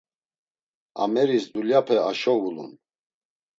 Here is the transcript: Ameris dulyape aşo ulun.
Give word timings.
Ameris 1.03 1.45
dulyape 1.53 1.95
aşo 2.09 2.33
ulun. 2.47 2.71